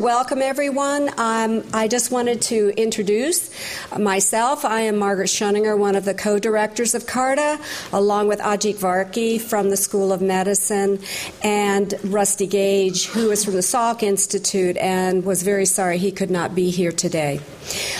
[0.00, 1.10] Welcome everyone.
[1.18, 3.50] Um, I just wanted to introduce
[3.98, 4.64] myself.
[4.64, 7.60] I am Margaret Schoeninger, one of the co directors of CARTA,
[7.92, 11.00] along with Ajit Varki from the School of Medicine
[11.42, 16.30] and Rusty Gage, who is from the Salk Institute and was very sorry he could
[16.30, 17.38] not be here today.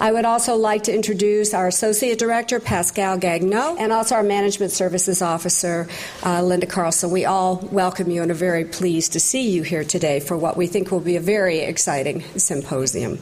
[0.00, 4.72] I would also like to introduce our Associate Director, Pascal Gagneux, and also our Management
[4.72, 5.88] Services Officer,
[6.24, 7.10] uh, Linda Carlson.
[7.10, 10.56] We all welcome you and are very pleased to see you here today for what
[10.56, 13.18] we think will be a very exciting symposium.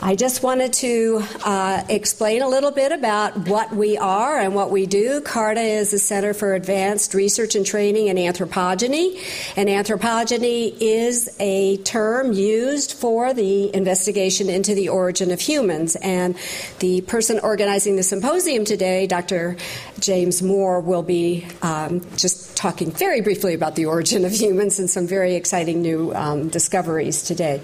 [0.00, 4.70] I just wanted to uh, explain a little bit about what we are and what
[4.70, 5.20] we do.
[5.20, 9.20] CARTA is a Center for Advanced Research and Training in Anthropogeny,
[9.56, 15.96] and anthropogeny is a term used for the investigation into the origin of humans.
[15.96, 16.36] And
[16.78, 19.56] the person organizing the symposium today, Dr.
[19.98, 24.88] James Moore, will be um, just talking very briefly about the origin of humans and
[24.88, 27.60] some very exciting new um, discoveries today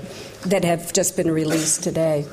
[0.46, 2.26] that have just been released today.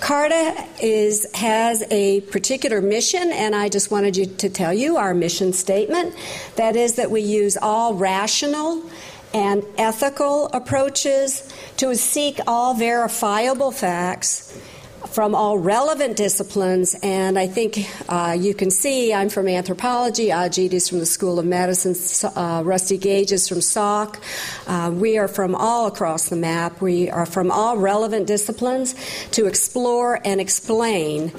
[0.00, 5.14] CARTA is, has a particular mission, and I just wanted you to tell you our
[5.14, 6.14] mission statement.
[6.56, 8.82] That is that we use all rational
[9.34, 14.58] and ethical approaches to seek all verifiable facts
[15.16, 20.74] from all relevant disciplines, and I think uh, you can see I'm from anthropology, Ajit
[20.74, 21.94] is from the School of Medicine,
[22.36, 24.18] uh, Rusty Gage is from Salk.
[24.66, 26.82] Uh, we are from all across the map.
[26.82, 28.94] We are from all relevant disciplines
[29.30, 31.32] to explore and explain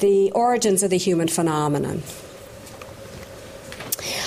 [0.00, 2.02] the origins of the human phenomenon.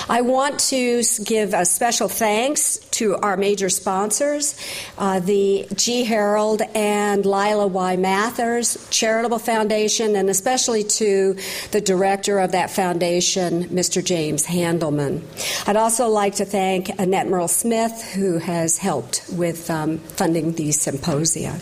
[0.08, 4.56] I want to give a special thanks to our major sponsors,
[4.98, 6.04] uh, the G.
[6.04, 7.96] Harold and Lila Y.
[7.96, 11.36] Mathers Charitable Foundation, and especially to
[11.72, 14.04] the director of that foundation, Mr.
[14.04, 15.22] James Handelman.
[15.68, 20.80] I'd also like to thank Annette Merle Smith, who has helped with um, funding these
[20.80, 21.58] symposia.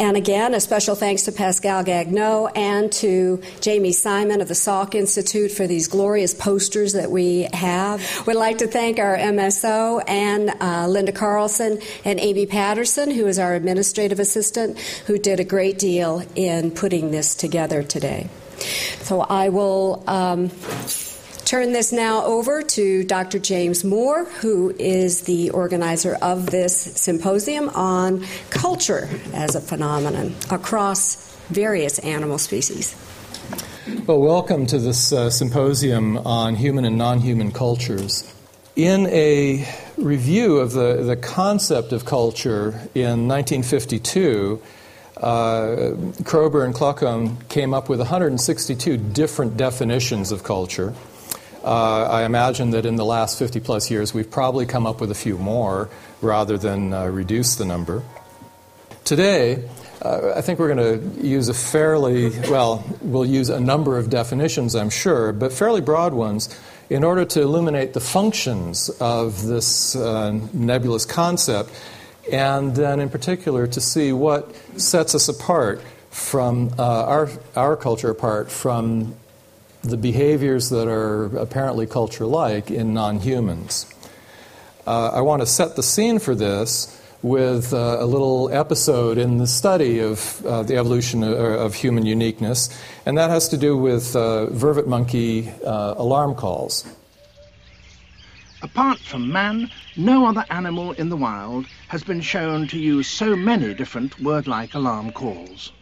[0.00, 4.94] And again, a special thanks to Pascal Gagneux and to Jamie Simon of the Salk
[4.94, 8.02] Institute for these glorious posters that we have.
[8.26, 13.38] We'd like to thank our MSO and uh, Linda Carlson and Amy Patterson, who is
[13.38, 18.30] our administrative assistant, who did a great deal in putting this together today.
[19.02, 20.02] So I will.
[20.06, 20.50] Um,
[21.50, 23.40] turn this now over to Dr.
[23.40, 31.34] James Moore, who is the organizer of this symposium on culture as a phenomenon across
[31.48, 32.94] various animal species.
[34.06, 38.32] Well, welcome to this uh, symposium on human and non human cultures.
[38.76, 44.62] In a review of the, the concept of culture in 1952,
[45.16, 45.66] uh,
[46.22, 50.94] Kroeber and Kluckhohn came up with 162 different definitions of culture.
[51.62, 55.10] Uh, I imagine that in the last 50 plus years, we've probably come up with
[55.10, 55.90] a few more
[56.22, 58.02] rather than uh, reduce the number.
[59.04, 59.68] Today,
[60.02, 64.08] uh, I think we're going to use a fairly, well, we'll use a number of
[64.08, 66.48] definitions, I'm sure, but fairly broad ones
[66.88, 71.70] in order to illuminate the functions of this uh, nebulous concept,
[72.32, 78.10] and then in particular to see what sets us apart from uh, our, our culture
[78.10, 79.14] apart from
[79.82, 83.86] the behaviors that are apparently culture like in non humans.
[84.86, 89.38] Uh, I want to set the scene for this with uh, a little episode in
[89.38, 92.70] the study of uh, the evolution of, of, human uniqueness,
[93.04, 96.86] and that has to do with uh, vervet monkey uh, alarm calls.
[98.62, 103.36] Apart from man, no other animal in the wild has been shown to use so
[103.36, 105.72] many different word like alarm calls.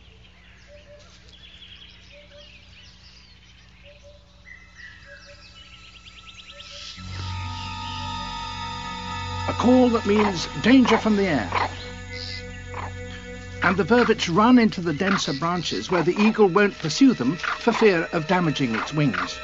[9.48, 11.50] A call that means danger from the air.
[13.62, 17.72] And the vervets run into the denser branches where the eagle won't pursue them for
[17.72, 19.38] fear of damaging its wings.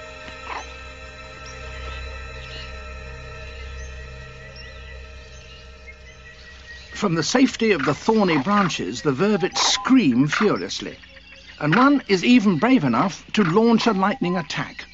[6.92, 10.96] From the safety of the thorny branches, the vervets scream furiously,
[11.60, 14.84] and one is even brave enough to launch a lightning attack.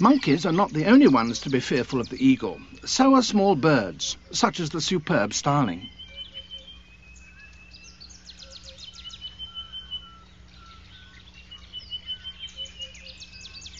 [0.00, 2.60] Monkeys are not the only ones to be fearful of the eagle.
[2.84, 5.88] So are small birds, such as the superb starling.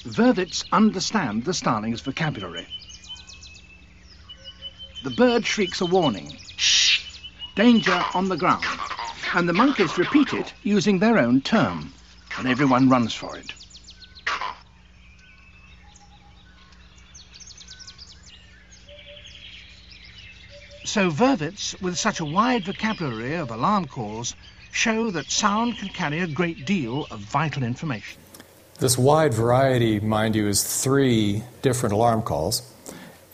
[0.04, 2.66] Vervets understand the starling's vocabulary.
[5.04, 7.20] The bird shrieks a warning, shh,
[7.54, 8.64] danger on the ground,
[9.34, 11.92] and the monkeys repeat it using their own term,
[12.38, 13.52] and everyone runs for it.
[20.88, 24.34] So vervets with such a wide vocabulary of alarm calls
[24.72, 28.18] show that sound can carry a great deal of vital information.
[28.78, 32.62] This wide variety, mind you, is three different alarm calls.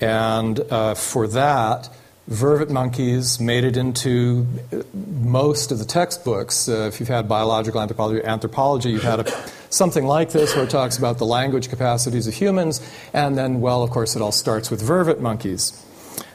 [0.01, 1.91] And uh, for that,
[2.29, 4.49] vervet monkeys made it into
[4.93, 6.69] most of the textbooks.
[6.69, 9.31] Uh, if you've had biological anthropology, anthropology you've had a,
[9.71, 12.81] something like this where it talks about the language capacities of humans.
[13.13, 15.81] And then, well, of course, it all starts with vervet monkeys.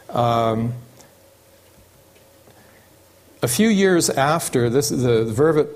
[0.07, 0.75] Um,
[3.41, 5.67] a few years after this, the, the vervet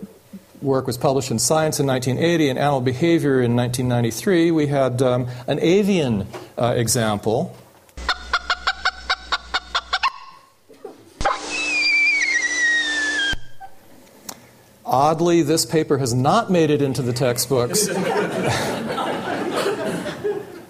[0.61, 5.27] work was published in Science in 1980 and Animal Behavior in 1993, we had um,
[5.47, 6.27] an avian
[6.57, 7.55] uh, example.
[14.85, 17.87] Oddly, this paper has not made it into the textbooks.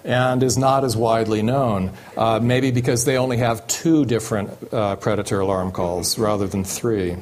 [0.04, 1.90] and is not as widely known.
[2.16, 7.16] Uh, maybe because they only have two different uh, predator alarm calls rather than three.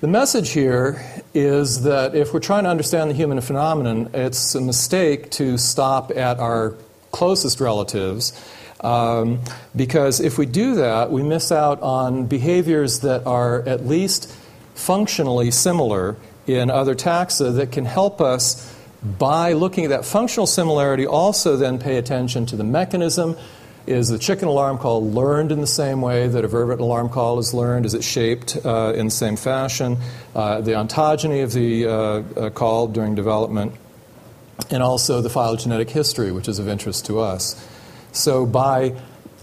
[0.00, 4.60] The message here is that if we're trying to understand the human phenomenon, it's a
[4.60, 6.74] mistake to stop at our
[7.10, 8.32] closest relatives.
[8.80, 9.40] Um,
[9.74, 14.32] because if we do that, we miss out on behaviors that are at least
[14.76, 16.16] functionally similar
[16.46, 18.72] in other taxa that can help us
[19.02, 23.36] by looking at that functional similarity, also then pay attention to the mechanism.
[23.86, 27.38] Is the chicken alarm call learned in the same way that a vervet alarm call
[27.38, 27.86] is learned?
[27.86, 29.96] Is it shaped uh, in the same fashion?
[30.34, 33.72] Uh, the ontogeny of the uh, uh, call during development,
[34.70, 37.56] and also the phylogenetic history, which is of interest to us.
[38.12, 38.94] So, by,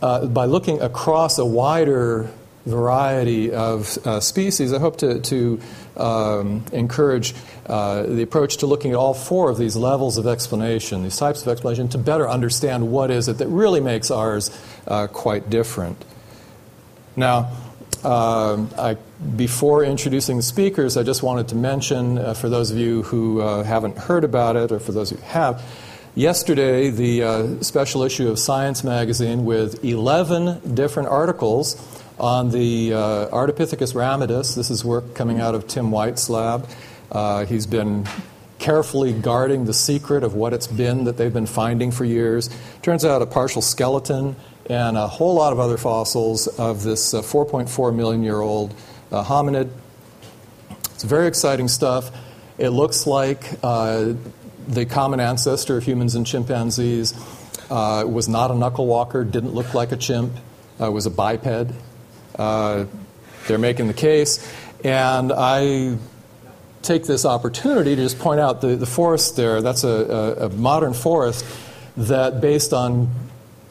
[0.01, 2.29] uh, by looking across a wider
[2.65, 5.61] variety of uh, species, I hope to, to
[5.97, 7.33] um, encourage
[7.67, 11.41] uh, the approach to looking at all four of these levels of explanation, these types
[11.41, 14.55] of explanation, to better understand what is it that really makes ours
[14.87, 16.03] uh, quite different.
[17.15, 17.51] Now,
[18.03, 18.97] uh, I,
[19.35, 23.41] before introducing the speakers, I just wanted to mention, uh, for those of you who
[23.41, 25.63] uh, haven't heard about it, or for those who have,
[26.13, 31.75] yesterday the uh, special issue of Science magazine with 11 different articles
[32.19, 34.55] on the uh, Ardipithecus ramidus.
[34.55, 36.67] This is work coming out of Tim White's lab.
[37.11, 38.07] Uh, he's been
[38.57, 42.49] carefully guarding the secret of what it's been that they've been finding for years.
[42.81, 44.35] Turns out a partial skeleton
[44.69, 48.73] and a whole lot of other fossils of this uh, 4.4 million year old
[49.11, 49.69] uh, hominid.
[50.93, 52.11] It's very exciting stuff.
[52.57, 54.13] It looks like uh,
[54.67, 57.13] the common ancestor of humans and chimpanzees
[57.69, 60.31] uh, was not a knuckle walker, didn't look like a chimp,
[60.79, 61.71] was a biped.
[62.37, 62.85] Uh,
[63.47, 64.45] they're making the case.
[64.83, 65.97] And I
[66.81, 69.61] take this opportunity to just point out the, the forest there.
[69.61, 71.45] That's a, a, a modern forest
[71.97, 73.09] that, based on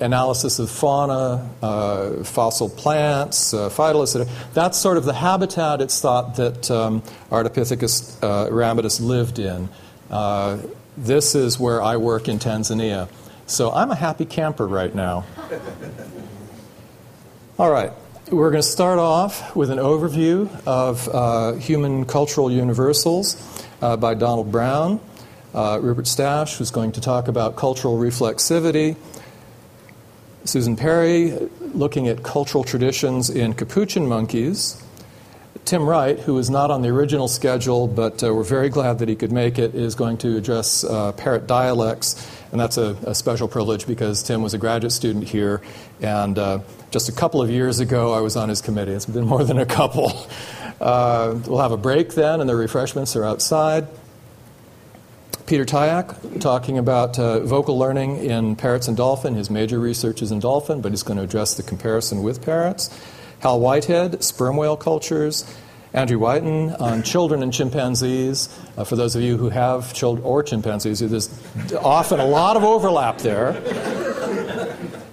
[0.01, 6.37] analysis of fauna, uh, fossil plants, uh, phytoliths, that's sort of the habitat it's thought
[6.37, 9.69] that um, Ardipithecus uh, ramidus lived in.
[10.11, 10.59] Uh,
[10.97, 13.09] this is where I work in Tanzania.
[13.47, 15.25] So I'm a happy camper right now.
[17.59, 17.93] All right.
[18.31, 23.37] We're going to start off with an overview of uh, human cultural universals
[23.83, 24.99] uh, by Donald Brown.
[25.53, 28.97] Uh, Rupert Stasch was going to talk about cultural reflexivity.
[30.45, 34.83] Susan Perry looking at cultural traditions in capuchin monkeys.
[35.65, 39.09] Tim Wright, who is not on the original schedule, but uh, we're very glad that
[39.09, 43.15] he could make it, is going to address uh, parrot dialects, and that's a, a,
[43.15, 45.63] special privilege because Tim was a graduate student here,
[46.03, 46.59] and uh,
[46.91, 48.93] just a couple of years ago, I was on his committee.
[48.93, 50.13] It's been more than a couple.
[50.81, 53.87] Uh, we'll have a break then, and the refreshments are outside.
[55.47, 59.35] Peter Tyack talking about uh, vocal learning in parrots and dolphin.
[59.35, 62.91] His major research is in dolphin, but he's going to address the comparison with parrots.
[63.41, 65.45] Hal Whitehead, sperm whale cultures.
[65.93, 68.49] Andrew Whiten on children and chimpanzees.
[68.77, 71.31] Uh, for those of you who have children or chimpanzees, there's
[71.77, 73.51] often a lot of overlap there.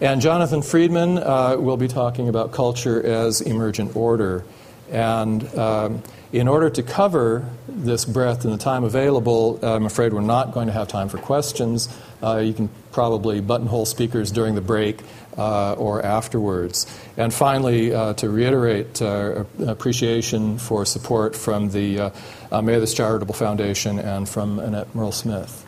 [0.01, 4.43] And Jonathan Friedman uh, will be talking about culture as emergent order.
[4.89, 6.01] And um,
[6.33, 10.65] in order to cover this breadth in the time available, I'm afraid we're not going
[10.65, 11.87] to have time for questions.
[12.23, 15.01] Uh, you can probably buttonhole speakers during the break
[15.37, 16.85] uh, or afterwards.
[17.17, 22.11] And finally, uh, to reiterate uh, appreciation for support from the
[22.51, 25.65] uh, Mathers Charitable Foundation and from Annette Merle Smith.